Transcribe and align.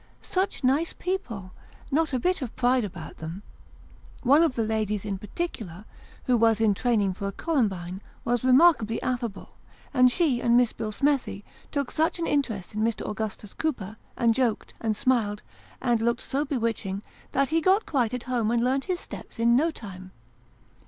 Such 0.23 0.63
nice 0.63 0.93
people! 0.93 1.51
Not 1.91 2.11
a 2.11 2.19
bit 2.19 2.41
of 2.41 2.55
pride 2.55 2.83
about 2.83 3.17
them. 3.17 3.43
One 4.23 4.41
of 4.41 4.55
the 4.55 4.63
ladies 4.63 5.05
in 5.05 5.19
par 5.19 5.29
ticular, 5.35 5.85
who 6.23 6.37
was 6.37 6.59
in 6.59 6.73
training 6.73 7.13
for 7.13 7.27
a 7.27 7.31
Columbine, 7.31 8.01
was 8.25 8.43
remarkably 8.43 8.99
affable; 9.03 9.49
and 9.93 10.11
she 10.11 10.41
and 10.41 10.57
Mies 10.59 10.73
Billsmethi 10.73 11.43
took 11.71 11.91
such 11.91 12.17
an 12.17 12.25
interest 12.25 12.73
in 12.73 12.81
Mr. 12.81 13.07
Augustus 13.07 13.53
Cooper, 13.53 13.95
and 14.17 14.33
joked, 14.33 14.73
and 14.81 14.97
smiled, 14.97 15.43
and 15.79 16.01
looked 16.01 16.21
so 16.21 16.45
bewitching, 16.45 17.03
that 17.33 17.49
he 17.49 17.61
got 17.61 17.85
quite 17.85 18.11
at 18.15 18.23
home, 18.23 18.49
and 18.49 18.63
learnt 18.63 18.85
his 18.85 18.99
steps 18.99 19.37
in 19.37 19.55
no 19.55 19.69
time. 19.69 20.13